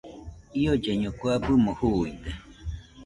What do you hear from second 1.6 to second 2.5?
juuide.